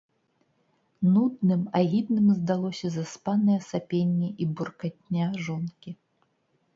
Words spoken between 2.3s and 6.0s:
здалося заспанае сапенне і буркатня жонкі.